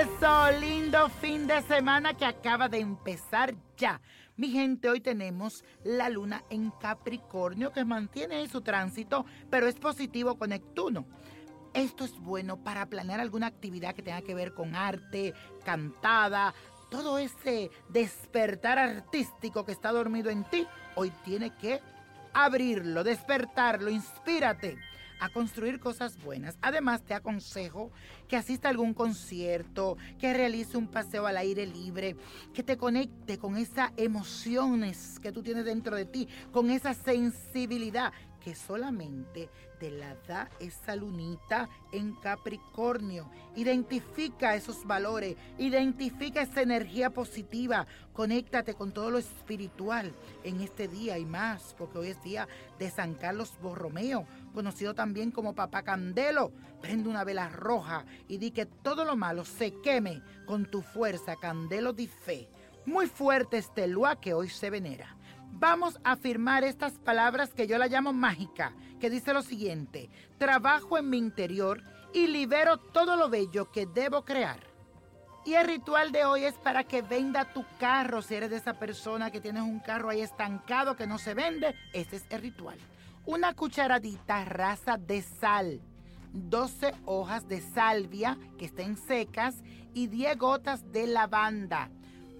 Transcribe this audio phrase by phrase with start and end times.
[0.00, 4.00] eso, lindo fin de semana que acaba de empezar ya.
[4.36, 10.38] Mi gente, hoy tenemos la luna en Capricornio que mantiene su tránsito, pero es positivo
[10.38, 11.04] con Neptuno.
[11.74, 15.34] Esto es bueno para planear alguna actividad que tenga que ver con arte,
[15.64, 16.54] cantada,
[16.90, 20.64] todo ese despertar artístico que está dormido en ti.
[20.94, 21.80] Hoy tiene que
[22.34, 24.78] abrirlo, despertarlo, inspírate
[25.20, 26.58] a construir cosas buenas.
[26.62, 27.90] Además, te aconsejo
[28.28, 32.16] que asista a algún concierto, que realice un paseo al aire libre,
[32.54, 38.12] que te conecte con esas emociones que tú tienes dentro de ti, con esa sensibilidad
[38.48, 43.30] que solamente te la da esa lunita en Capricornio.
[43.56, 51.18] Identifica esos valores, identifica esa energía positiva, conéctate con todo lo espiritual en este día
[51.18, 56.50] y más, porque hoy es día de San Carlos Borromeo, conocido también como Papá Candelo.
[56.80, 61.36] Prende una vela roja y di que todo lo malo se queme con tu fuerza,
[61.36, 62.48] Candelo di fe.
[62.86, 65.17] Muy fuerte este lua que hoy se venera.
[65.60, 70.96] Vamos a afirmar estas palabras que yo la llamo mágica, que dice lo siguiente, trabajo
[70.98, 74.60] en mi interior y libero todo lo bello que debo crear.
[75.44, 78.22] Y el ritual de hoy es para que venda tu carro.
[78.22, 81.74] Si eres de esa persona que tienes un carro ahí estancado que no se vende,
[81.92, 82.78] este es el ritual.
[83.26, 85.80] Una cucharadita rasa de sal,
[86.34, 89.56] 12 hojas de salvia que estén secas
[89.92, 91.90] y 10 gotas de lavanda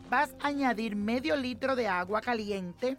[0.08, 2.97] vas a añadir medio litro de agua caliente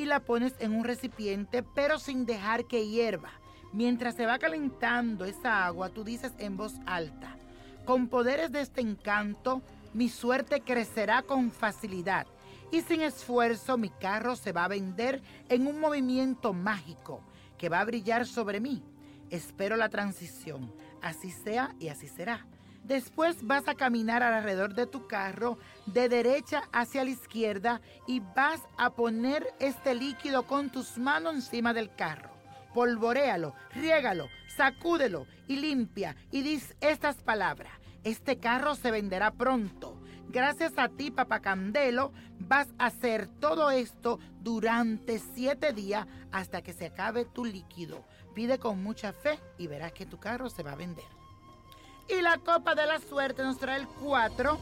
[0.00, 3.30] y la pones en un recipiente, pero sin dejar que hierva.
[3.72, 7.36] Mientras se va calentando esa agua, tú dices en voz alta,
[7.84, 9.60] con poderes de este encanto,
[9.92, 12.26] mi suerte crecerá con facilidad
[12.72, 17.20] y sin esfuerzo mi carro se va a vender en un movimiento mágico
[17.58, 18.82] que va a brillar sobre mí.
[19.28, 22.46] Espero la transición, así sea y así será.
[22.84, 28.60] Después vas a caminar alrededor de tu carro de derecha hacia la izquierda y vas
[28.76, 32.30] a poner este líquido con tus manos encima del carro.
[32.74, 37.72] Polvoréalo, riégalo, sacúdelo y limpia y dis estas palabras.
[38.02, 40.00] Este carro se venderá pronto.
[40.28, 46.72] Gracias a ti, papá Candelo, vas a hacer todo esto durante siete días hasta que
[46.72, 48.04] se acabe tu líquido.
[48.34, 51.19] Pide con mucha fe y verás que tu carro se va a vender.
[52.10, 54.58] Y la copa de la suerte nos trae el 4,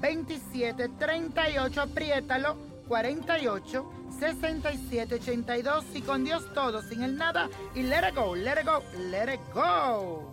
[0.00, 2.56] 27, 38, apriétalo,
[2.88, 8.60] 48, 67, 82 y con Dios todo, sin el nada y let it go, let
[8.60, 10.32] it go, let it go.